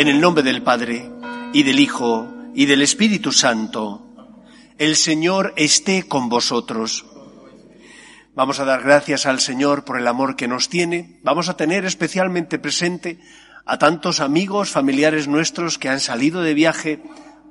[0.00, 1.10] En el nombre del Padre,
[1.52, 4.00] y del Hijo, y del Espíritu Santo.
[4.78, 7.04] El Señor esté con vosotros.
[8.34, 11.20] Vamos a dar gracias al Señor por el amor que nos tiene.
[11.22, 13.20] Vamos a tener especialmente presente
[13.66, 17.02] a tantos amigos, familiares nuestros que han salido de viaje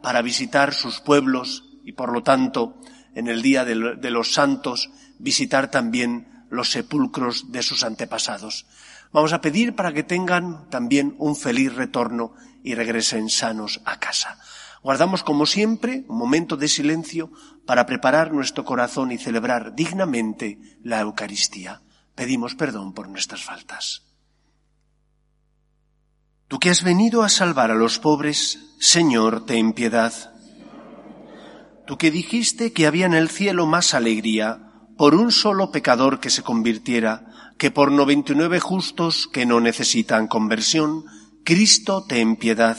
[0.02, 2.82] para visitar sus pueblos y por lo tanto
[3.14, 4.90] en el Día de los Santos
[5.20, 8.66] visitar también los sepulcros de sus antepasados.
[9.12, 14.40] Vamos a pedir para que tengan también un feliz retorno y regresen sanos a casa.
[14.84, 17.32] Guardamos, como siempre, un momento de silencio
[17.66, 21.82] para preparar nuestro corazón y celebrar dignamente la Eucaristía.
[22.16, 24.04] Pedimos perdón por nuestras faltas.
[26.48, 30.14] Tú que has venido a salvar a los pobres, Señor, ten piedad.
[31.86, 36.30] Tú que dijiste que había en el cielo más alegría por un solo pecador que
[36.30, 37.29] se convirtiera
[37.60, 41.04] que por noventa y nueve justos que no necesitan conversión,
[41.44, 42.78] Cristo ten piedad.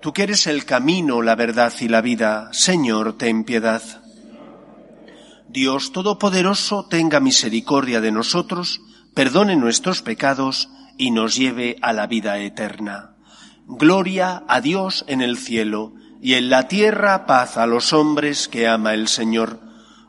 [0.00, 3.82] Tú que eres el camino, la verdad y la vida, Señor, ten piedad.
[5.48, 8.80] Dios Todopoderoso tenga misericordia de nosotros,
[9.14, 13.16] perdone nuestros pecados y nos lleve a la vida eterna.
[13.66, 18.68] Gloria a Dios en el cielo y en la tierra paz a los hombres que
[18.68, 19.67] ama el Señor.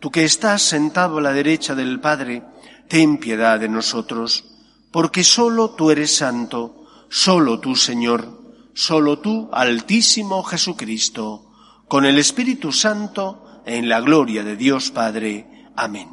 [0.00, 2.42] Tú que estás sentado a la derecha del Padre,
[2.88, 4.44] ten piedad de nosotros,
[4.90, 8.36] porque sólo tú eres santo, sólo tú, Señor,
[8.74, 11.50] sólo tú, Altísimo Jesucristo,
[11.88, 15.66] con el Espíritu Santo, en la gloria de Dios Padre.
[15.76, 16.08] Amén.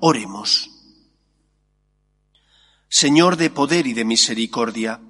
[0.00, 0.70] Oremos.
[2.88, 5.00] Señor de poder y de misericordia,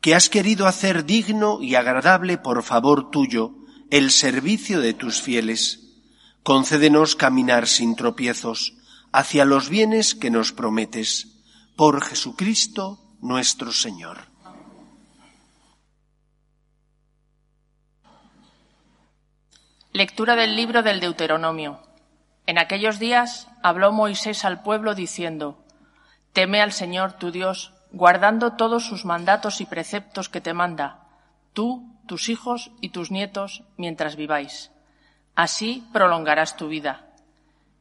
[0.00, 3.54] que has querido hacer digno y agradable por favor tuyo
[3.90, 5.83] el servicio de tus fieles,
[6.44, 8.74] concédenos caminar sin tropiezos
[9.12, 11.40] hacia los bienes que nos prometes,
[11.74, 14.28] por Jesucristo nuestro Señor.
[19.92, 21.80] Lectura del libro del Deuteronomio.
[22.46, 25.64] En aquellos días habló Moisés al pueblo diciendo,
[26.34, 31.06] Teme al Señor tu Dios, guardando todos sus mandatos y preceptos que te manda,
[31.54, 34.73] tú, tus hijos y tus nietos, mientras viváis.
[35.34, 37.06] Así prolongarás tu vida.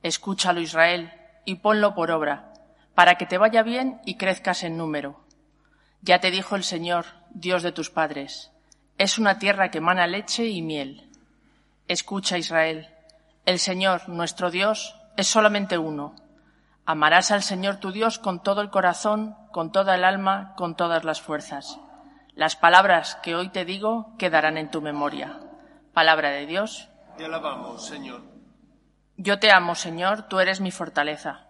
[0.02, 1.14] Escúchalo, Israel,
[1.46, 2.54] y ponlo por obra,
[2.96, 5.22] para que te vaya bien y crezcas en número.
[6.02, 8.52] Ya te dijo el Señor, Dios de tus padres,
[8.98, 11.10] es una tierra que emana leche y miel
[11.88, 12.90] Escucha, Israel,
[13.46, 16.16] el Señor, nuestro Dios, es solamente uno.
[16.86, 21.04] Amarás al Señor tu Dios con todo el corazón, con toda el alma, con todas
[21.04, 21.78] las fuerzas.
[22.36, 25.40] Las palabras que hoy te digo quedarán en tu memoria.
[25.94, 26.90] Palabra de Dios.
[27.18, 28.22] Te alabamos, Señor.
[29.18, 31.48] Yo te amo, Señor, tú eres mi fortaleza.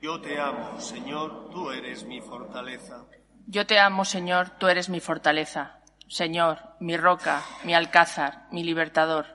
[0.00, 3.04] Yo te amo, Señor, tú eres mi fortaleza.
[3.46, 5.78] Yo te amo, Señor, tú eres mi fortaleza.
[6.08, 9.26] Señor, mi roca, mi alcázar, mi libertador.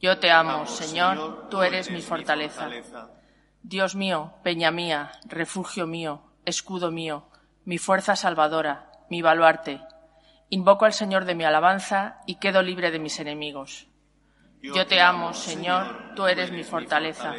[0.00, 2.68] Yo te amo, Señor, tú eres mi fortaleza.
[3.62, 7.28] Dios mío, peña mía, refugio mío, escudo mío,
[7.66, 9.82] mi fuerza salvadora, mi baluarte.
[10.48, 13.89] Invoco al Señor de mi alabanza y quedo libre de mis enemigos.
[14.62, 17.34] Yo te amo, Señor, tú eres mi fortaleza.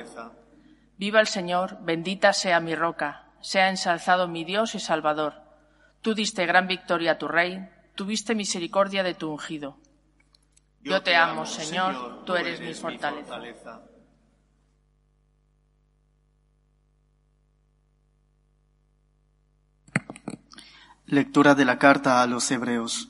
[0.98, 5.34] Viva el Señor, bendita sea mi roca, sea ensalzado mi Dios y Salvador.
[6.02, 9.78] Tú diste gran victoria a tu Rey, tuviste misericordia de tu ungido.
[10.82, 13.40] Yo te amo, Señor, tú eres mi fortaleza.
[21.06, 23.10] Lectura de la carta a los Hebreos.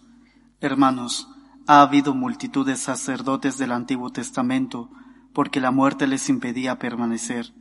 [0.59, 1.27] Hermanos,
[1.67, 4.89] ha habido multitud de sacerdotes del Antiguo Testamento,
[5.33, 7.53] porque la muerte les impedía permanecer.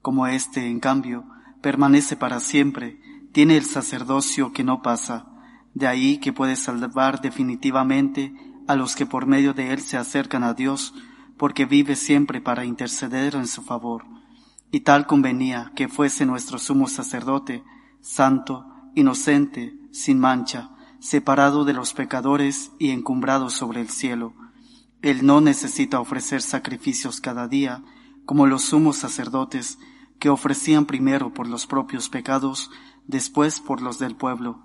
[0.00, 1.24] Como éste, en cambio,
[1.60, 3.00] permanece para siempre,
[3.32, 5.26] tiene el sacerdocio que no pasa,
[5.74, 8.34] de ahí que puede salvar definitivamente
[8.66, 10.94] a los que por medio de él se acercan a Dios,
[11.36, 14.04] porque vive siempre para interceder en su favor.
[14.70, 17.64] Y tal convenía que fuese nuestro sumo sacerdote,
[18.00, 20.70] santo, inocente, sin mancha,
[21.02, 24.32] separado de los pecadores y encumbrado sobre el cielo.
[25.02, 27.82] Él no necesita ofrecer sacrificios cada día,
[28.24, 29.78] como los sumos sacerdotes,
[30.18, 32.70] que ofrecían primero por los propios pecados,
[33.06, 34.64] después por los del pueblo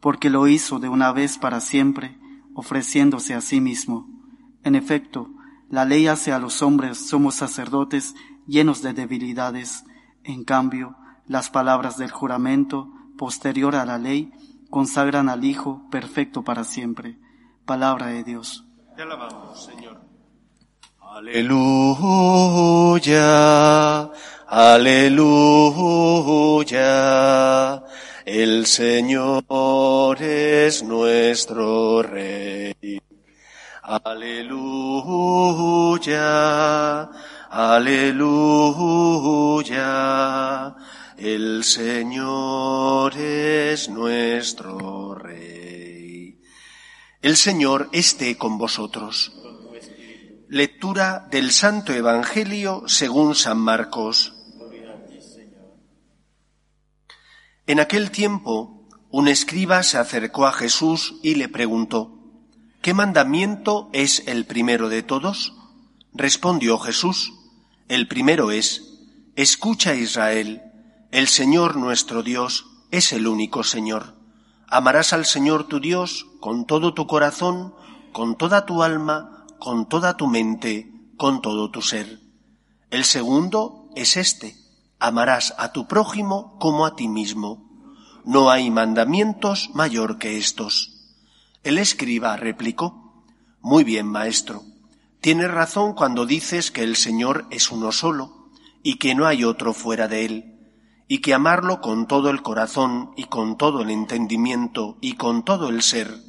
[0.00, 2.18] porque lo hizo de una vez para siempre,
[2.54, 4.08] ofreciéndose a sí mismo.
[4.64, 5.30] En efecto,
[5.68, 8.14] la ley hace a los hombres somos sacerdotes
[8.46, 9.84] llenos de debilidades.
[10.24, 10.96] En cambio,
[11.26, 14.32] las palabras del juramento, posterior a la ley,
[14.70, 17.18] consagran al Hijo perfecto para siempre.
[17.66, 18.64] Palabra de Dios.
[18.96, 20.00] Te alabamos, Señor.
[21.00, 21.70] Aleluya,
[24.46, 25.60] aleluya.
[28.24, 29.42] El Señor
[30.20, 33.00] es nuestro Rey.
[33.82, 35.00] Aleluya,
[37.50, 38.20] aleluya.
[41.20, 46.40] El Señor es nuestro Rey.
[47.20, 49.30] El Señor esté con vosotros.
[50.48, 54.32] Lectura del Santo Evangelio según San Marcos.
[57.66, 62.18] En aquel tiempo, un escriba se acercó a Jesús y le preguntó,
[62.80, 65.52] ¿qué mandamiento es el primero de todos?
[66.14, 67.34] Respondió Jesús,
[67.88, 69.02] el primero es,
[69.36, 70.62] escucha Israel,
[71.10, 74.14] el Señor nuestro Dios es el único Señor.
[74.68, 77.74] Amarás al Señor tu Dios con todo tu corazón,
[78.12, 82.20] con toda tu alma, con toda tu mente, con todo tu ser.
[82.90, 84.56] El segundo es este,
[85.00, 87.68] amarás a tu prójimo como a ti mismo.
[88.24, 91.08] No hay mandamientos mayor que estos.
[91.64, 93.24] El escriba replicó,
[93.60, 94.62] Muy bien, maestro.
[95.20, 98.50] Tienes razón cuando dices que el Señor es uno solo
[98.84, 100.49] y que no hay otro fuera de él,
[101.12, 105.68] y que amarlo con todo el corazón y con todo el entendimiento y con todo
[105.68, 106.22] el ser,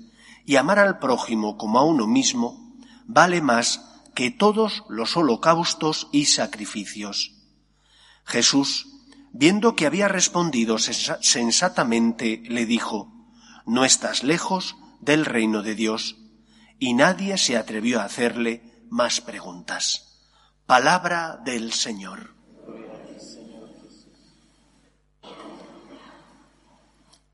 [0.43, 2.73] y amar al prójimo como a uno mismo,
[3.05, 7.35] vale más que todos los holocaustos y sacrificios.
[8.25, 8.87] Jesús,
[9.31, 13.13] viendo que había respondido sensatamente, le dijo,
[13.67, 16.15] No estás lejos del reino de Dios.
[16.79, 20.23] Y nadie se atrevió a hacerle más preguntas.
[20.65, 22.40] Palabra del Señor.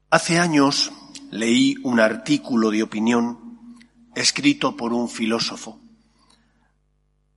[0.09, 0.93] Hace años
[1.31, 3.77] leí un artículo de opinión
[4.15, 5.81] escrito por un filósofo.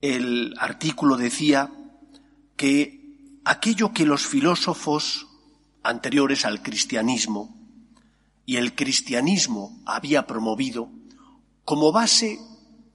[0.00, 1.72] El artículo decía
[2.56, 5.26] que aquello que los filósofos
[5.82, 7.56] anteriores al cristianismo
[8.46, 10.92] y el cristianismo había promovido
[11.64, 12.38] como base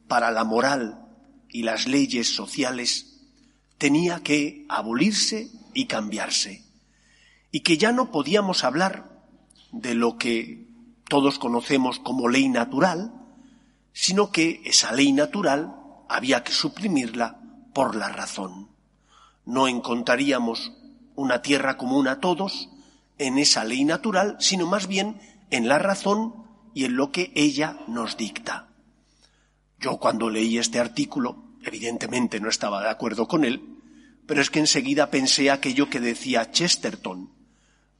[0.08, 1.06] para la moral
[1.50, 3.20] y las leyes sociales
[3.78, 6.64] tenía que abolirse y cambiarse,
[7.52, 9.15] y que ya no podíamos hablar
[9.72, 10.68] de lo que
[11.08, 13.14] todos conocemos como ley natural,
[13.94, 15.76] sino que esa ley natural
[16.10, 17.40] había que suprimirla
[17.74, 18.76] por la razón
[19.46, 20.74] no encontraríamos
[21.16, 22.70] una tierra común a todos
[23.18, 25.20] en esa ley natural, sino más bien
[25.52, 26.34] en la razón
[26.74, 28.70] y en lo que ella nos dicta.
[29.80, 33.80] Yo cuando leí este artículo, evidentemente no estaba de acuerdo con él,
[34.26, 37.30] pero es que enseguida pensé aquello que decía Chesterton,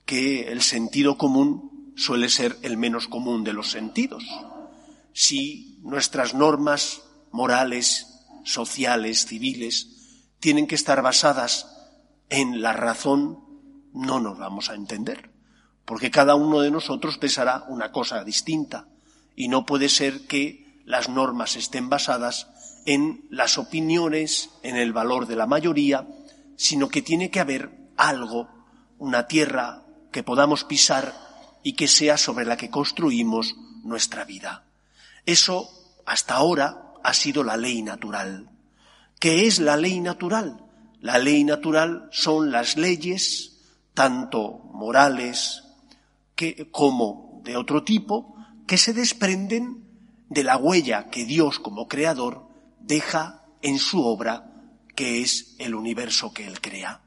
[0.06, 4.24] que el sentido común suele ser el menos común de los sentidos.
[5.14, 7.02] Si nuestras normas
[7.32, 8.08] morales,
[8.44, 9.90] sociales, civiles,
[10.40, 11.68] tienen que estar basadas
[12.30, 13.40] en la razón,
[13.94, 15.32] no nos vamos a entender,
[15.86, 18.88] porque cada uno de nosotros pensará una cosa distinta
[19.36, 22.48] y no puede ser que las normas estén basadas
[22.86, 26.08] en las opiniones, en el valor de la mayoría,
[26.58, 28.50] sino que tiene que haber algo,
[29.00, 29.85] una tierra
[30.16, 31.14] que podamos pisar
[31.62, 33.54] y que sea sobre la que construimos
[33.84, 34.64] nuestra vida.
[35.26, 35.70] Eso,
[36.06, 38.50] hasta ahora, ha sido la ley natural.
[39.20, 40.64] ¿Qué es la ley natural?
[41.02, 43.58] La ley natural son las leyes,
[43.94, 45.66] tanto morales
[46.34, 49.84] que, como de otro tipo, que se desprenden
[50.30, 52.48] de la huella que Dios como creador
[52.80, 54.50] deja en su obra,
[54.96, 57.02] que es el universo que Él crea.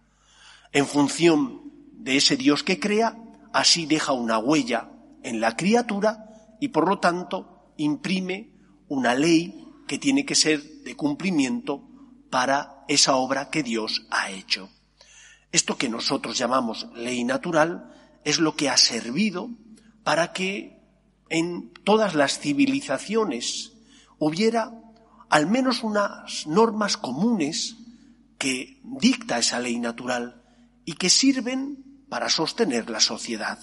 [0.72, 1.67] En función
[1.98, 3.18] de ese Dios que crea,
[3.52, 4.90] así deja una huella
[5.22, 8.52] en la criatura y por lo tanto imprime
[8.88, 11.82] una ley que tiene que ser de cumplimiento
[12.30, 14.70] para esa obra que Dios ha hecho.
[15.50, 17.92] Esto que nosotros llamamos ley natural
[18.24, 19.50] es lo que ha servido
[20.04, 20.78] para que
[21.30, 23.72] en todas las civilizaciones
[24.18, 24.72] hubiera
[25.28, 27.76] al menos unas normas comunes
[28.38, 30.42] que dicta esa ley natural
[30.84, 33.58] y que sirven para sostener la sociedad.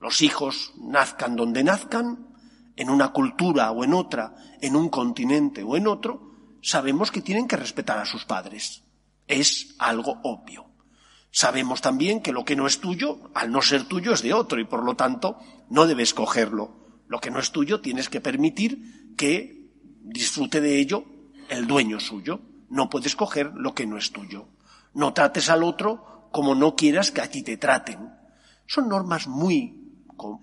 [0.00, 2.32] Los hijos nazcan donde nazcan,
[2.76, 7.46] en una cultura o en otra, en un continente o en otro, sabemos que tienen
[7.46, 8.82] que respetar a sus padres.
[9.26, 10.66] Es algo obvio.
[11.30, 14.60] Sabemos también que lo que no es tuyo, al no ser tuyo, es de otro
[14.60, 15.38] y por lo tanto
[15.70, 17.02] no debes cogerlo.
[17.08, 19.70] Lo que no es tuyo tienes que permitir que
[20.02, 21.04] disfrute de ello
[21.48, 22.40] el dueño suyo.
[22.68, 24.48] No puedes coger lo que no es tuyo.
[24.94, 28.10] No trates al otro como no quieras que a ti te traten.
[28.66, 29.78] Son normas muy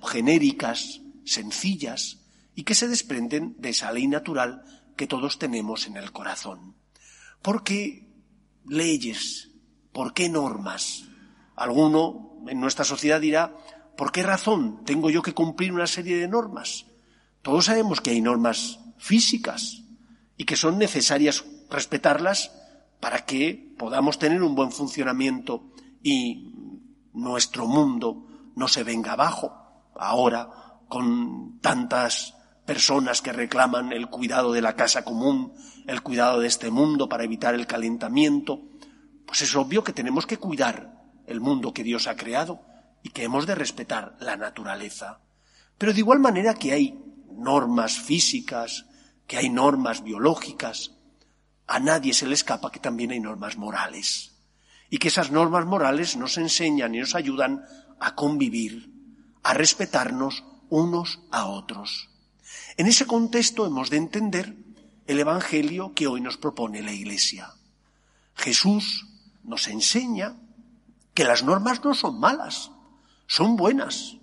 [0.03, 2.19] genéricas, sencillas,
[2.55, 4.63] y que se desprenden de esa ley natural
[4.95, 6.75] que todos tenemos en el corazón.
[7.41, 8.07] ¿Por qué
[8.65, 9.51] leyes?
[9.91, 11.05] ¿Por qué normas?
[11.55, 13.55] Alguno en nuestra sociedad dirá,
[13.95, 16.85] ¿por qué razón tengo yo que cumplir una serie de normas?
[17.41, 19.83] Todos sabemos que hay normas físicas
[20.37, 22.51] y que son necesarias respetarlas
[22.99, 25.68] para que podamos tener un buen funcionamiento
[26.01, 26.53] y
[27.13, 30.49] nuestro mundo no se venga abajo ahora
[30.87, 35.53] con tantas personas que reclaman el cuidado de la casa común,
[35.87, 38.61] el cuidado de este mundo para evitar el calentamiento,
[39.25, 42.61] pues es obvio que tenemos que cuidar el mundo que Dios ha creado
[43.03, 45.19] y que hemos de respetar la naturaleza.
[45.77, 48.85] Pero de igual manera que hay normas físicas,
[49.25, 50.95] que hay normas biológicas,
[51.67, 54.38] a nadie se le escapa que también hay normas morales.
[54.89, 57.63] Y que esas normas morales nos enseñan y nos ayudan
[57.99, 58.91] a convivir,
[59.43, 62.09] a respetarnos unos a otros.
[62.77, 64.55] En ese contexto hemos de entender
[65.07, 67.53] el Evangelio que hoy nos propone la Iglesia.
[68.35, 69.07] Jesús
[69.43, 70.37] nos enseña
[71.13, 72.71] que las normas no son malas,
[73.27, 74.17] son buenas.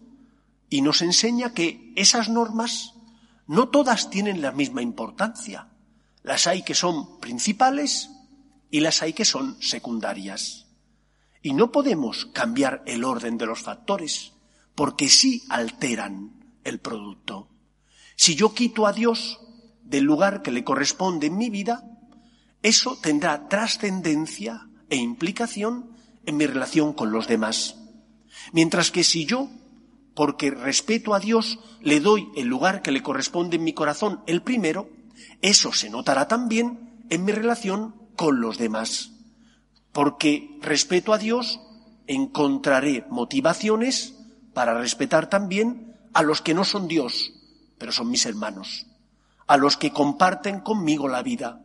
[0.71, 2.95] Y nos enseña que esas normas
[3.47, 5.69] no todas tienen la misma importancia.
[6.23, 8.11] Las hay que son principales
[8.71, 10.67] y las hay que son secundarias.
[11.43, 14.33] Y no podemos cambiar el orden de los factores
[14.75, 17.49] porque sí alteran el producto.
[18.17, 19.41] Si yo quito a Dios
[19.83, 21.85] del lugar que le corresponde en mi vida,
[22.63, 25.91] eso tendrá trascendencia e implicación
[26.25, 27.77] en mi relación con los demás.
[28.53, 29.49] Mientras que si yo,
[30.15, 34.43] porque respeto a Dios, le doy el lugar que le corresponde en mi corazón, el
[34.43, 34.91] primero,
[35.43, 39.13] eso se notará también en mi relación con los demás.
[39.93, 41.61] Porque respeto a Dios,
[42.07, 44.15] encontraré motivaciones
[44.53, 47.33] para respetar también a los que no son Dios,
[47.79, 48.87] pero son mis hermanos,
[49.47, 51.63] a los que comparten conmigo la vida.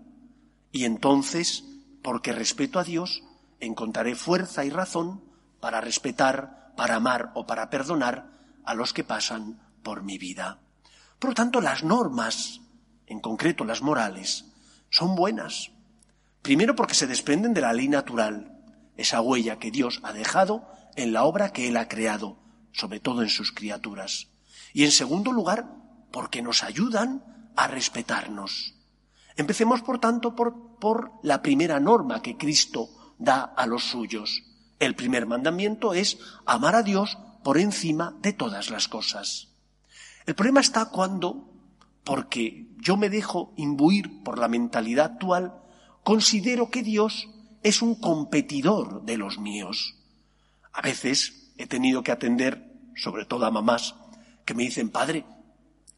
[0.71, 1.63] Y entonces,
[2.01, 3.23] porque respeto a Dios,
[3.59, 5.23] encontraré fuerza y razón
[5.59, 8.31] para respetar, para amar o para perdonar
[8.65, 10.59] a los que pasan por mi vida.
[11.19, 12.61] Por lo tanto, las normas,
[13.05, 14.45] en concreto las morales,
[14.89, 15.71] son buenas.
[16.41, 18.57] Primero porque se desprenden de la ley natural,
[18.97, 22.37] esa huella que Dios ha dejado en la obra que Él ha creado,
[22.71, 24.27] sobre todo en sus criaturas.
[24.73, 25.67] Y en segundo lugar,
[26.11, 27.23] porque nos ayudan
[27.55, 28.75] a respetarnos.
[29.35, 34.43] Empecemos, por tanto, por, por la primera norma que Cristo da a los suyos.
[34.79, 39.49] El primer mandamiento es amar a Dios por encima de todas las cosas.
[40.25, 41.49] El problema está cuando,
[42.03, 45.60] porque yo me dejo imbuir por la mentalidad actual,
[46.03, 47.29] considero que Dios
[47.63, 49.95] es un competidor de los míos.
[50.73, 53.95] A veces he tenido que atender, sobre todo a mamás,
[54.45, 55.25] que me dicen, Padre,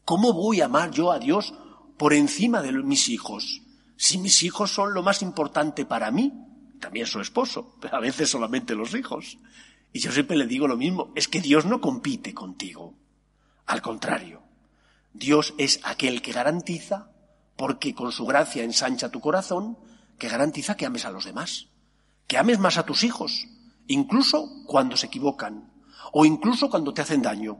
[0.04, 1.54] ¿cómo voy a amar yo a Dios
[1.96, 3.62] por encima de mis hijos?
[3.96, 6.32] Si mis hijos son lo más importante para mí,
[6.80, 9.38] también su esposo, pero a veces solamente los hijos.
[9.92, 12.94] Y yo siempre le digo lo mismo, es que Dios no compite contigo.
[13.66, 14.42] Al contrario,
[15.14, 17.10] Dios es aquel que garantiza,
[17.56, 19.78] porque con su gracia ensancha tu corazón,
[20.18, 21.68] que garantiza que ames a los demás,
[22.26, 23.46] que ames más a tus hijos,
[23.86, 25.72] incluso cuando se equivocan
[26.12, 27.58] o incluso cuando te hacen daño.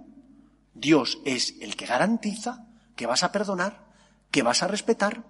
[0.74, 3.86] Dios es el que garantiza que vas a perdonar,
[4.30, 5.24] que vas a respetar,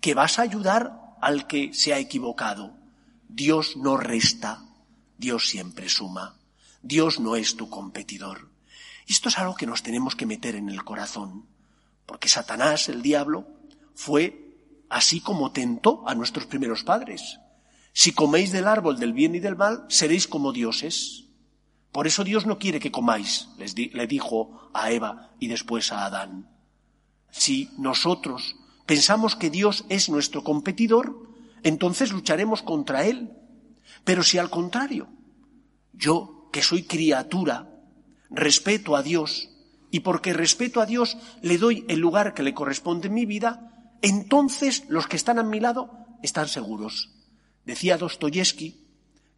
[0.00, 2.76] que vas a ayudar al que se ha equivocado.
[3.28, 4.64] Dios no resta,
[5.18, 6.36] Dios siempre suma.
[6.82, 8.48] Dios no es tu competidor.
[9.06, 11.46] Esto es algo que nos tenemos que meter en el corazón,
[12.06, 13.46] porque Satanás, el diablo,
[13.94, 14.49] fue
[14.90, 17.40] así como tentó a nuestros primeros padres.
[17.92, 21.24] Si coméis del árbol del bien y del mal, seréis como dioses.
[21.92, 26.04] Por eso Dios no quiere que comáis, les le dijo a Eva y después a
[26.04, 26.48] Adán.
[27.30, 28.56] Si nosotros
[28.86, 31.30] pensamos que Dios es nuestro competidor,
[31.62, 33.30] entonces lucharemos contra Él.
[34.04, 35.08] Pero si al contrario,
[35.92, 37.70] yo, que soy criatura,
[38.30, 39.50] respeto a Dios,
[39.90, 43.79] y porque respeto a Dios le doy el lugar que le corresponde en mi vida,
[44.02, 45.90] entonces los que están a mi lado
[46.22, 47.10] están seguros.
[47.64, 48.86] Decía Dostoyevsky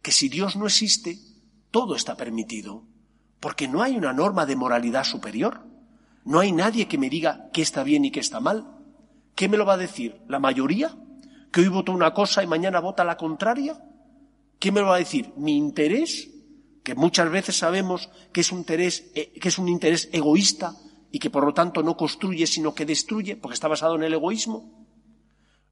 [0.01, 1.19] que si Dios no existe,
[1.71, 2.83] todo está permitido,
[3.39, 5.65] porque no hay una norma de moralidad superior.
[6.25, 8.77] No hay nadie que me diga qué está bien y qué está mal.
[9.35, 10.21] ¿Qué me lo va a decir?
[10.27, 10.95] ¿La mayoría?
[11.51, 13.83] ¿Que hoy vota una cosa y mañana vota la contraria?
[14.59, 15.33] ¿Quién me lo va a decir?
[15.35, 16.29] ¿Mi interés?
[16.83, 20.75] Que muchas veces sabemos que es un interés, eh, que es un interés egoísta
[21.13, 24.15] y que por lo tanto no construye sino que destruye porque está basado en el
[24.15, 24.87] egoísmo.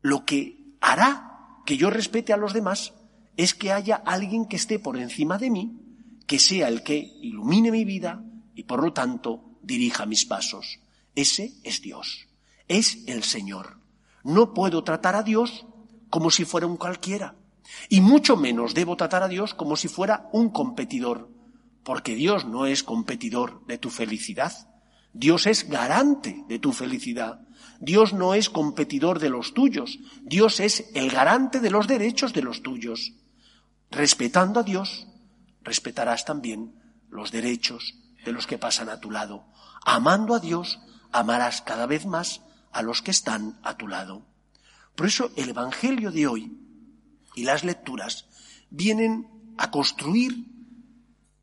[0.01, 2.93] Lo que hará que yo respete a los demás
[3.37, 5.81] es que haya alguien que esté por encima de mí,
[6.27, 10.79] que sea el que ilumine mi vida y por lo tanto dirija mis pasos.
[11.15, 12.27] Ese es Dios,
[12.67, 13.79] es el Señor.
[14.23, 15.65] No puedo tratar a Dios
[16.11, 17.33] como si fuera un cualquiera,
[17.89, 21.31] y mucho menos debo tratar a Dios como si fuera un competidor,
[21.83, 24.70] porque Dios no es competidor de tu felicidad.
[25.13, 27.41] Dios es garante de tu felicidad.
[27.79, 29.99] Dios no es competidor de los tuyos.
[30.21, 33.13] Dios es el garante de los derechos de los tuyos.
[33.89, 35.07] Respetando a Dios,
[35.63, 36.75] respetarás también
[37.09, 39.45] los derechos de los que pasan a tu lado.
[39.83, 40.79] Amando a Dios,
[41.11, 42.41] amarás cada vez más
[42.71, 44.25] a los que están a tu lado.
[44.95, 46.57] Por eso el Evangelio de hoy
[47.35, 48.27] y las lecturas
[48.69, 49.27] vienen
[49.57, 50.45] a construir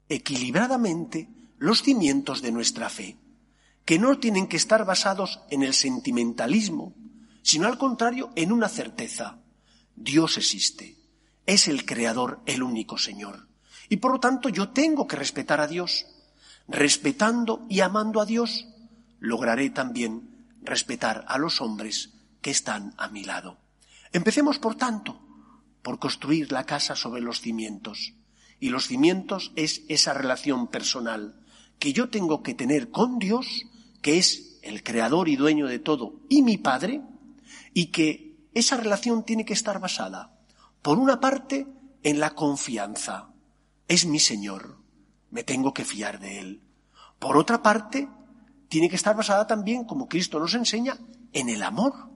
[0.09, 3.19] equilibradamente los cimientos de nuestra fe,
[3.89, 6.95] que no tienen que estar basados en el sentimentalismo,
[7.41, 9.39] sino al contrario en una certeza.
[9.97, 10.99] Dios existe,
[11.47, 13.49] es el Creador, el único Señor.
[13.89, 16.05] Y por lo tanto yo tengo que respetar a Dios.
[16.69, 18.69] Respetando y amando a Dios,
[19.21, 22.11] lograré también respetar a los hombres
[22.43, 23.57] que están a mi lado.
[24.13, 25.19] Empecemos, por tanto,
[25.81, 28.13] por construir la casa sobre los cimientos.
[28.61, 31.41] Y los cimientos es esa relación personal
[31.79, 33.65] que yo tengo que tener con Dios,
[34.03, 37.03] que es el creador y dueño de todo, y mi Padre,
[37.73, 40.39] y que esa relación tiene que estar basada,
[40.83, 41.67] por una parte,
[42.03, 43.31] en la confianza.
[43.89, 44.79] Es mi Señor,
[45.31, 46.63] me tengo que fiar de Él.
[47.19, 48.09] Por otra parte,
[48.69, 50.99] tiene que estar basada también, como Cristo nos enseña,
[51.33, 52.11] en el amor.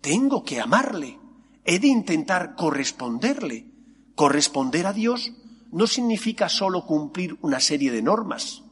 [0.00, 1.18] Tengo que amarle.
[1.64, 3.66] He de intentar corresponderle.
[4.14, 5.32] Corresponder a Dios
[5.70, 8.64] no significa solo cumplir una serie de normas.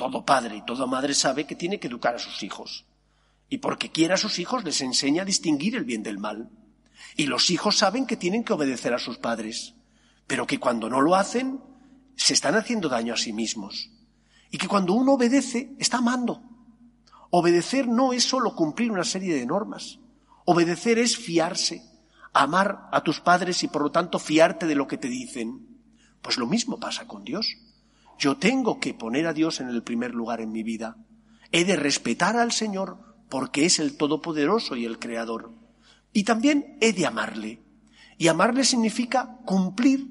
[0.00, 2.86] Todo padre y toda madre sabe que tiene que educar a sus hijos.
[3.50, 6.48] Y porque quiera a sus hijos les enseña a distinguir el bien del mal.
[7.16, 9.74] Y los hijos saben que tienen que obedecer a sus padres,
[10.26, 11.60] pero que cuando no lo hacen,
[12.16, 13.90] se están haciendo daño a sí mismos.
[14.50, 16.40] Y que cuando uno obedece, está amando.
[17.28, 19.98] Obedecer no es solo cumplir una serie de normas.
[20.46, 21.84] Obedecer es fiarse,
[22.32, 25.76] amar a tus padres y por lo tanto fiarte de lo que te dicen.
[26.22, 27.54] Pues lo mismo pasa con Dios.
[28.20, 30.98] Yo tengo que poner a Dios en el primer lugar en mi vida.
[31.52, 32.98] He de respetar al Señor
[33.30, 35.54] porque es el Todopoderoso y el Creador.
[36.12, 37.62] Y también he de amarle.
[38.18, 40.06] Y amarle significa cumplir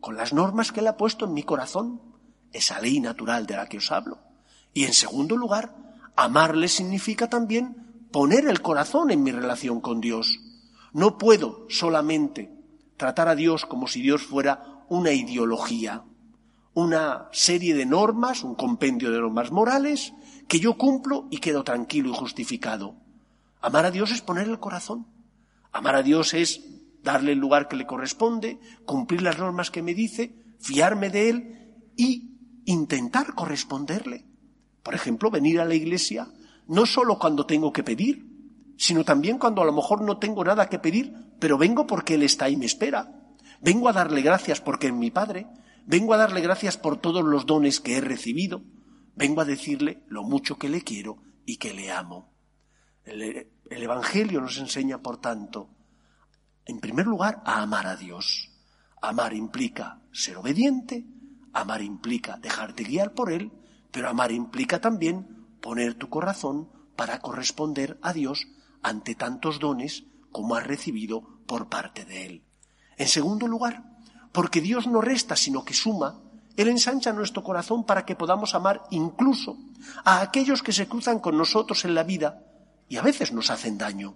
[0.00, 2.02] con las normas que Él ha puesto en mi corazón,
[2.52, 4.18] esa ley natural de la que os hablo.
[4.74, 5.74] Y en segundo lugar,
[6.14, 10.40] amarle significa también poner el corazón en mi relación con Dios.
[10.92, 12.52] No puedo solamente
[12.98, 16.04] tratar a Dios como si Dios fuera una ideología,
[16.76, 20.12] una serie de normas, un compendio de normas morales
[20.46, 22.96] que yo cumplo y quedo tranquilo y justificado.
[23.62, 25.06] Amar a Dios es poner el corazón.
[25.72, 26.60] Amar a Dios es
[27.02, 31.74] darle el lugar que le corresponde, cumplir las normas que me dice, fiarme de Él
[31.96, 34.26] y intentar corresponderle.
[34.82, 36.28] Por ejemplo, venir a la iglesia
[36.66, 38.26] no solo cuando tengo que pedir,
[38.76, 42.22] sino también cuando a lo mejor no tengo nada que pedir, pero vengo porque Él
[42.22, 43.32] está y me espera.
[43.62, 45.46] Vengo a darle gracias porque es mi Padre.
[45.86, 48.64] Vengo a darle gracias por todos los dones que he recibido.
[49.14, 52.34] Vengo a decirle lo mucho que le quiero y que le amo.
[53.04, 53.22] El,
[53.70, 55.70] el Evangelio nos enseña, por tanto,
[56.64, 58.50] en primer lugar, a amar a Dios.
[59.00, 61.06] Amar implica ser obediente,
[61.52, 63.52] amar implica dejarte guiar por Él,
[63.92, 68.48] pero amar implica también poner tu corazón para corresponder a Dios
[68.82, 72.44] ante tantos dones como has recibido por parte de Él.
[72.96, 73.95] En segundo lugar,
[74.36, 76.20] porque Dios no resta sino que suma,
[76.58, 79.56] Él ensancha nuestro corazón para que podamos amar incluso
[80.04, 82.44] a aquellos que se cruzan con nosotros en la vida
[82.86, 84.14] y a veces nos hacen daño.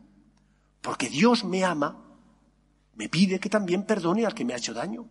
[0.82, 2.04] Porque Dios me ama,
[2.96, 5.08] me pide que también perdone al que me ha hecho daño.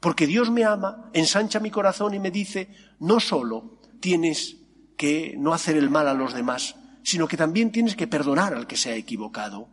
[0.00, 4.56] Porque Dios me ama, ensancha mi corazón y me dice, no solo tienes
[4.96, 8.66] que no hacer el mal a los demás, sino que también tienes que perdonar al
[8.66, 9.68] que se ha equivocado.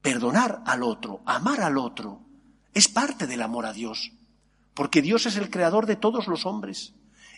[0.00, 2.31] Perdonar al otro, amar al otro,
[2.74, 4.12] es parte del amor a Dios,
[4.74, 6.94] porque Dios es el creador de todos los hombres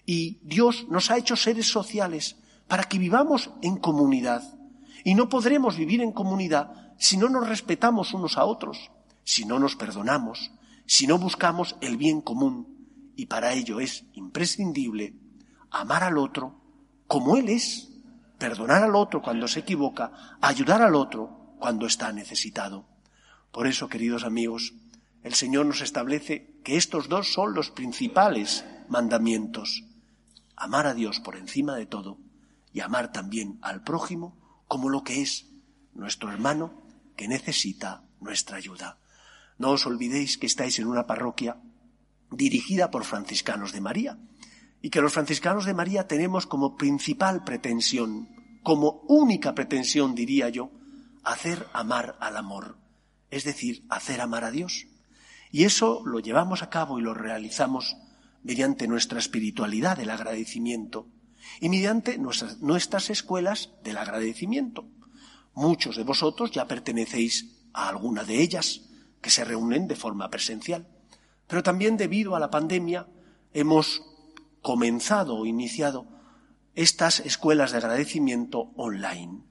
[0.06, 2.36] y Dios nos ha hecho seres sociales
[2.68, 4.42] para que vivamos en comunidad.
[5.04, 8.90] Y no podremos vivir en comunidad si no nos respetamos unos a otros,
[9.24, 10.52] si no nos perdonamos,
[10.86, 13.12] si no buscamos el bien común.
[13.16, 15.14] Y para ello es imprescindible
[15.70, 16.60] amar al otro
[17.06, 17.90] como Él es,
[18.38, 22.86] perdonar al otro cuando se equivoca, ayudar al otro cuando está necesitado.
[23.52, 24.74] Por eso, queridos amigos,
[25.24, 29.84] el Señor nos establece que estos dos son los principales mandamientos.
[30.54, 32.18] Amar a Dios por encima de todo
[32.74, 34.36] y amar también al prójimo
[34.68, 35.46] como lo que es
[35.94, 36.82] nuestro hermano
[37.16, 38.98] que necesita nuestra ayuda.
[39.56, 41.56] No os olvidéis que estáis en una parroquia
[42.30, 44.18] dirigida por franciscanos de María
[44.82, 48.28] y que los franciscanos de María tenemos como principal pretensión,
[48.62, 50.70] como única pretensión, diría yo,
[51.22, 52.76] hacer amar al amor,
[53.30, 54.86] es decir, hacer amar a Dios.
[55.54, 57.96] Y eso lo llevamos a cabo y lo realizamos
[58.42, 61.06] mediante nuestra espiritualidad del agradecimiento
[61.60, 64.88] y mediante nuestras, escuelas del agradecimiento.
[65.54, 68.80] Muchos de vosotros ya pertenecéis a alguna de ellas,
[69.20, 70.88] que se reúnen de forma presencial.
[71.46, 73.06] Pero también debido a la pandemia
[73.52, 74.02] hemos
[74.60, 76.08] comenzado o iniciado
[76.74, 79.44] estas escuelas de agradecimiento online,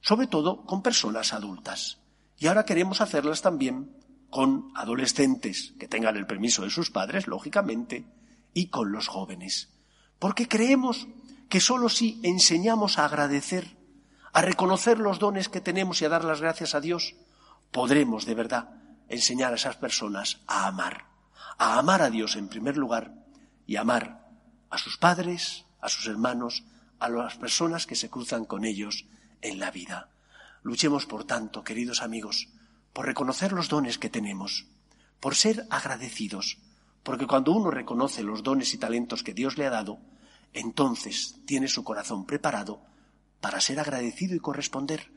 [0.00, 1.98] sobre todo con personas adultas.
[2.38, 3.99] Y ahora queremos hacerlas también
[4.30, 8.06] con adolescentes que tengan el permiso de sus padres, lógicamente,
[8.54, 9.70] y con los jóvenes.
[10.18, 11.08] Porque creemos
[11.48, 13.76] que sólo si enseñamos a agradecer,
[14.32, 17.16] a reconocer los dones que tenemos y a dar las gracias a Dios,
[17.72, 18.70] podremos de verdad
[19.08, 21.06] enseñar a esas personas a amar,
[21.58, 23.14] a amar a Dios en primer lugar
[23.66, 24.28] y amar
[24.70, 26.64] a sus padres, a sus hermanos,
[27.00, 29.06] a las personas que se cruzan con ellos
[29.40, 30.10] en la vida.
[30.62, 32.48] Luchemos, por tanto, queridos amigos,
[32.92, 34.66] por reconocer los dones que tenemos,
[35.20, 36.58] por ser agradecidos,
[37.02, 40.00] porque cuando uno reconoce los dones y talentos que Dios le ha dado,
[40.52, 42.82] entonces tiene su corazón preparado
[43.40, 45.12] para ser agradecido y corresponder,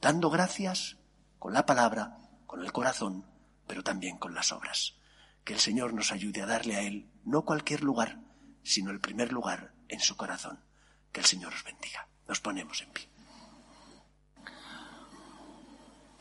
[0.00, 0.96] dando gracias
[1.38, 3.26] con la palabra, con el corazón,
[3.66, 4.94] pero también con las obras.
[5.44, 8.20] Que el Señor nos ayude a darle a Él no cualquier lugar,
[8.62, 10.60] sino el primer lugar en su corazón.
[11.12, 12.08] Que el Señor os bendiga.
[12.26, 13.08] Nos ponemos en pie.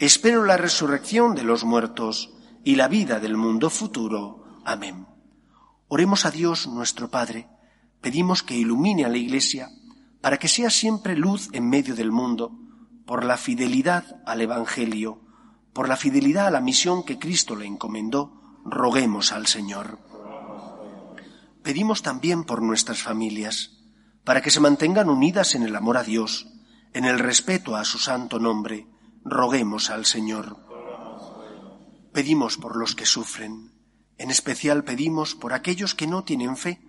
[0.00, 2.32] Espero la resurrección de los muertos
[2.64, 4.62] y la vida del mundo futuro.
[4.64, 5.06] Amén.
[5.88, 7.48] Oremos a Dios nuestro Padre.
[8.00, 9.68] Pedimos que ilumine a la Iglesia
[10.22, 12.58] para que sea siempre luz en medio del mundo,
[13.04, 15.20] por la fidelidad al Evangelio,
[15.74, 19.98] por la fidelidad a la misión que Cristo le encomendó, roguemos al Señor.
[21.62, 23.82] Pedimos también por nuestras familias,
[24.24, 26.46] para que se mantengan unidas en el amor a Dios,
[26.94, 28.86] en el respeto a su santo nombre,
[29.24, 30.56] roguemos al Señor.
[32.12, 33.72] Pedimos por los que sufren,
[34.18, 36.80] en especial pedimos por aquellos que no tienen fe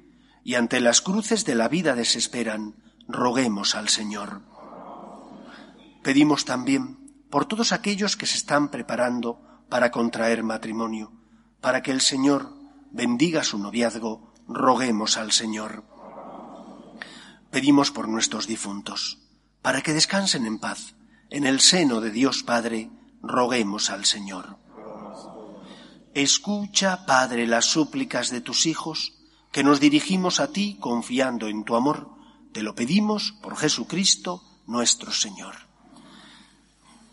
[0.44, 2.76] y ante las cruces de la vida desesperan,
[3.08, 4.41] roguemos al Señor.
[6.04, 11.13] Pedimos también por todos aquellos que se están preparando para contraer matrimonio,
[11.62, 12.54] para que el Señor
[12.91, 15.86] bendiga su noviazgo, roguemos al Señor.
[17.52, 19.20] Pedimos por nuestros difuntos,
[19.62, 20.96] para que descansen en paz
[21.32, 22.91] en el seno de Dios Padre,
[23.24, 24.58] roguemos al Señor.
[26.13, 29.13] Escucha, Padre, las súplicas de tus hijos,
[29.52, 32.10] que nos dirigimos a ti confiando en tu amor.
[32.52, 35.56] Te lo pedimos por Jesucristo nuestro Señor.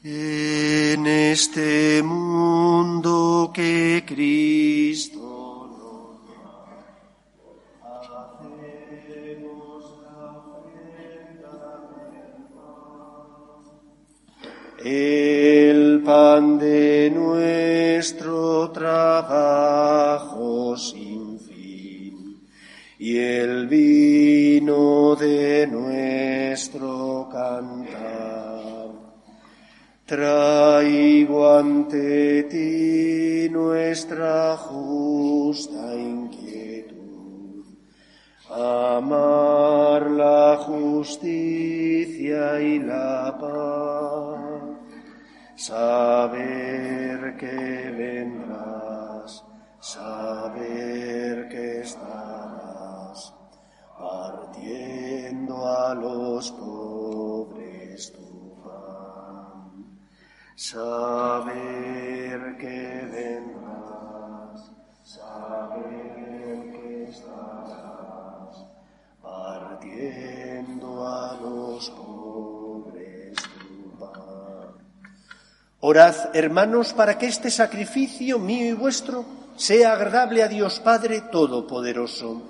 [0.03, 5.28] En este mundo que Cristo
[14.89, 22.41] el pan de nuestro trabajo sin fin.
[23.69, 28.29] vino de nuestro cantar.
[30.09, 37.63] Traigo ante ti nuestra justa inquietud,
[38.51, 44.58] amar la justicia y la paz,
[45.59, 49.45] saber que vendrás,
[49.81, 53.35] saber que estarás
[53.99, 59.99] partiendo a los pobres tu pan,
[75.91, 79.25] Orad, hermanos, para que este sacrificio mío y vuestro
[79.57, 82.43] sea agradable a Dios Padre Todopoderoso.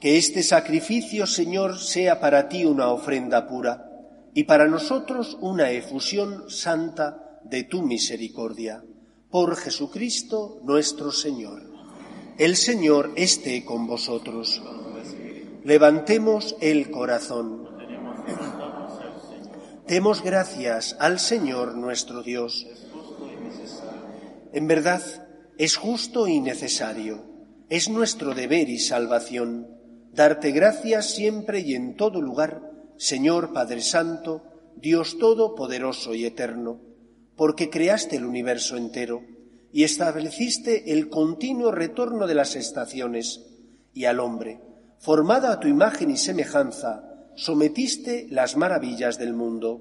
[0.00, 3.90] Que este sacrificio, Señor, sea para ti una ofrenda pura
[4.34, 8.84] y para nosotros una efusión santa de tu misericordia.
[9.32, 11.60] Por Jesucristo nuestro Señor.
[12.38, 14.62] El Señor esté con vosotros.
[15.64, 17.68] Levantemos el corazón.
[19.86, 22.66] Demos gracias al Señor nuestro Dios.
[24.52, 25.02] En verdad,
[25.58, 27.24] es justo y necesario,
[27.68, 29.78] es nuestro deber y salvación
[30.12, 32.62] darte gracias siempre y en todo lugar,
[32.96, 34.42] Señor Padre Santo,
[34.76, 36.80] Dios Todopoderoso y Eterno,
[37.36, 39.22] porque creaste el universo entero
[39.72, 43.44] y estableciste el continuo retorno de las estaciones,
[43.92, 44.60] y al hombre,
[44.98, 49.80] formada a tu imagen y semejanza, sometiste las maravillas del mundo,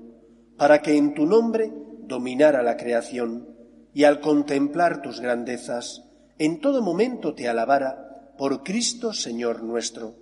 [0.57, 3.47] para que en tu nombre dominara la creación,
[3.93, 6.03] y al contemplar tus grandezas,
[6.37, 10.15] en todo momento te alabara por Cristo Señor nuestro.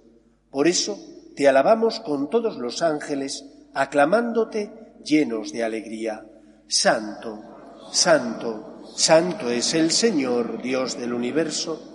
[0.49, 0.97] Por eso
[1.35, 4.71] te alabamos con todos los ángeles, aclamándote
[5.03, 6.25] llenos de alegría.
[6.67, 7.43] Santo,
[7.91, 11.94] santo, santo es el Señor, Dios del universo.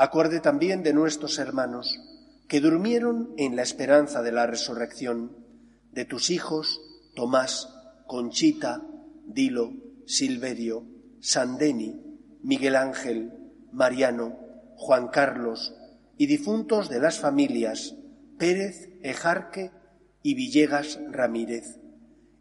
[0.00, 2.00] Acuerde también de nuestros hermanos
[2.48, 5.36] que durmieron en la esperanza de la resurrección,
[5.92, 6.80] de tus hijos
[7.14, 7.68] Tomás,
[8.06, 8.80] Conchita,
[9.26, 9.74] Dilo,
[10.06, 10.86] Silverio,
[11.20, 12.00] Sandeni,
[12.42, 13.30] Miguel Ángel,
[13.72, 14.38] Mariano,
[14.76, 15.74] Juan Carlos
[16.16, 17.94] y difuntos de las familias
[18.38, 19.70] Pérez, Ejarque
[20.22, 21.78] y Villegas Ramírez,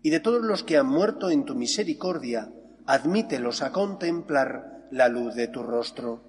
[0.02, 2.54] y de todos los que han muerto en tu misericordia,
[2.86, 6.29] admítelos a contemplar la luz de tu rostro.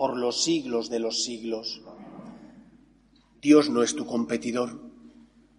[0.00, 1.82] por los siglos de los siglos.
[3.42, 4.80] Dios no es tu competidor,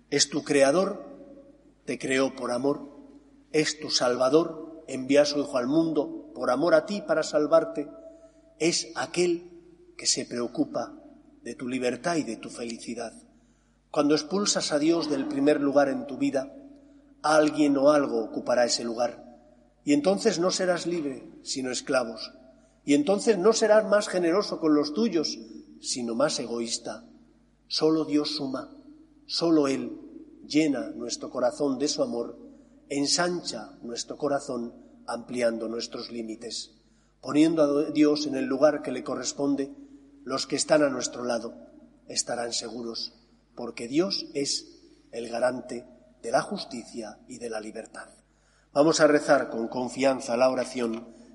[0.10, 1.06] es tu creador,
[1.86, 2.90] te creó por amor,
[3.52, 7.88] es tu salvador, envía a su Hijo al mundo por amor a ti para salvarte,
[8.58, 9.48] es aquel
[9.96, 10.92] que se preocupa
[11.44, 13.14] de tu libertad y de tu felicidad.
[13.92, 16.52] Cuando expulsas a Dios del primer lugar en tu vida,
[17.22, 19.24] alguien o algo ocupará ese lugar.
[19.86, 22.32] Y entonces no serás libre, sino esclavos.
[22.84, 25.38] Y entonces no serás más generoso con los tuyos,
[25.80, 27.06] sino más egoísta.
[27.68, 28.76] Solo Dios suma,
[29.26, 29.98] solo Él
[30.48, 32.38] llena nuestro corazón de su amor,
[32.90, 34.74] ensancha nuestro corazón
[35.08, 36.72] ampliando nuestros límites,
[37.22, 39.72] poniendo a Dios en el lugar que le corresponde
[40.24, 41.54] los que están a nuestro lado
[42.08, 43.14] estarán seguros,
[43.56, 45.86] porque Dios es el garante
[46.22, 48.10] de la justicia y de la libertad.
[48.74, 51.16] Vamos a rezar con confianza la oración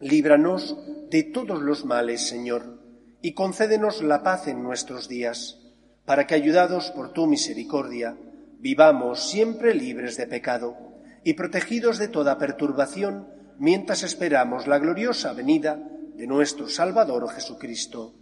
[0.00, 0.76] Líbranos
[1.10, 2.78] de todos los males, Señor,
[3.20, 5.58] y concédenos la paz en nuestros días,
[6.04, 8.16] para que, ayudados por tu misericordia,
[8.60, 10.76] vivamos siempre libres de pecado
[11.24, 13.26] y protegidos de toda perturbación,
[13.58, 15.82] mientras esperamos la gloriosa venida
[16.14, 18.14] de nuestro Salvador Jesucristo.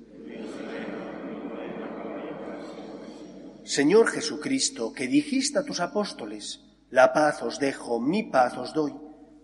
[3.65, 8.95] Señor Jesucristo, que dijiste a tus apóstoles, la paz os dejo, mi paz os doy,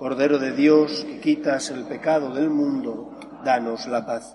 [0.00, 4.34] Cordero de Dios, que quitas el pecado del mundo, danos la paz.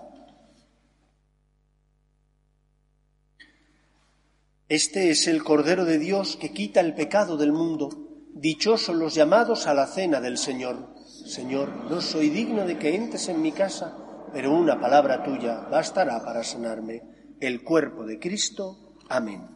[4.68, 7.88] Este es el Cordero de Dios que quita el pecado del mundo.
[8.32, 10.94] Dichosos los llamados a la cena del Señor.
[11.04, 13.98] Señor, no soy digno de que entres en mi casa,
[14.32, 17.02] pero una palabra tuya bastará para sanarme.
[17.40, 18.94] El cuerpo de Cristo.
[19.08, 19.55] Amén.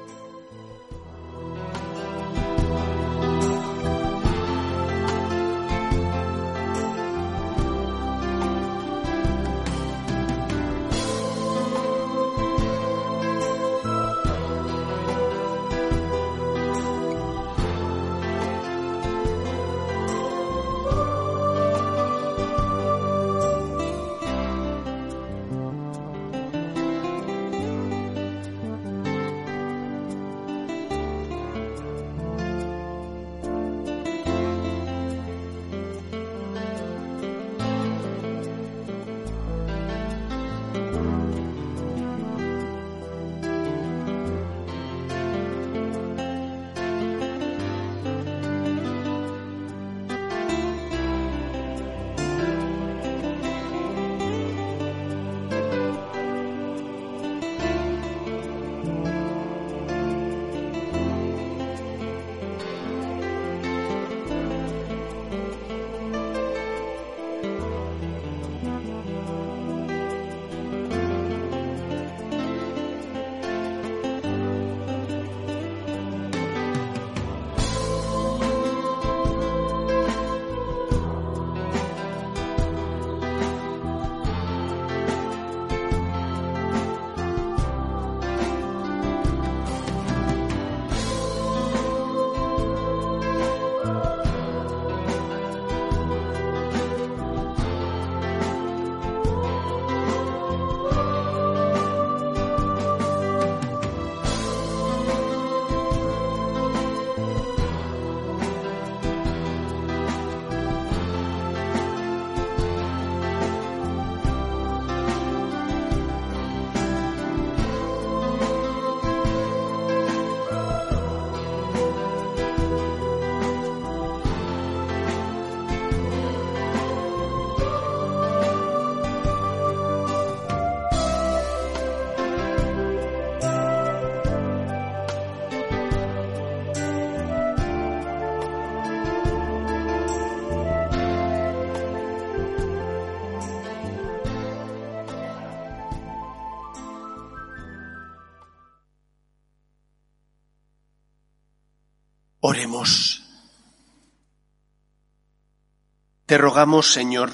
[156.31, 157.29] Te rogamos, Señor,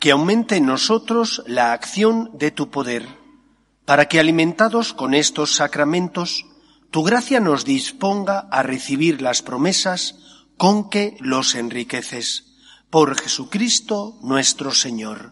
[0.00, 3.06] que aumente en nosotros la acción de tu poder,
[3.84, 6.44] para que alimentados con estos sacramentos,
[6.90, 10.16] tu gracia nos disponga a recibir las promesas
[10.56, 12.56] con que los enriqueces.
[12.90, 15.30] Por Jesucristo nuestro Señor.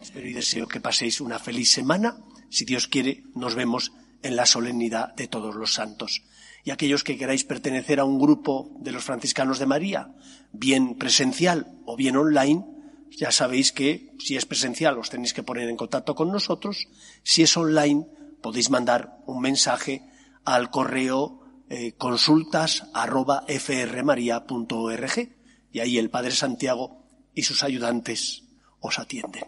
[0.00, 2.16] Espero y deseo que paséis una feliz semana.
[2.50, 3.92] Si Dios quiere, nos vemos
[4.24, 6.22] en la solemnidad de todos los santos.
[6.64, 10.14] Y aquellos que queráis pertenecer a un grupo de los franciscanos de María,
[10.52, 12.64] bien presencial o bien online,
[13.10, 16.88] ya sabéis que si es presencial os tenéis que poner en contacto con nosotros.
[17.22, 18.06] Si es online,
[18.40, 20.02] podéis mandar un mensaje
[20.44, 27.02] al correo eh, consultas arroba y ahí el Padre Santiago
[27.34, 28.44] y sus ayudantes
[28.80, 29.44] os atienden.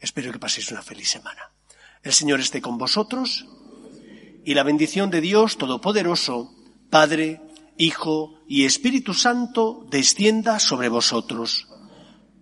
[0.00, 1.52] Espero que paséis una feliz semana.
[2.02, 3.46] El Señor esté con vosotros
[4.44, 6.52] y la bendición de Dios Todopoderoso,
[6.90, 7.40] Padre,
[7.76, 11.68] Hijo y Espíritu Santo, descienda sobre vosotros.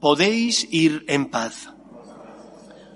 [0.01, 1.71] Podéis ir en paz.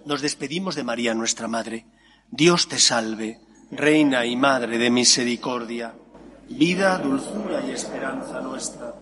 [0.04, 1.86] Nos despedimos de María, nuestra Madre.
[2.30, 3.40] Dios te salve,
[3.70, 5.94] Reina y Madre de Misericordia,
[6.48, 8.94] vida, dulzura y esperanza nuestra.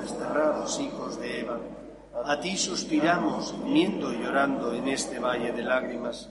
[0.00, 1.60] Desterrados hijos de Eva,
[2.24, 6.30] a ti suspiramos, viendo y llorando en este valle de lágrimas.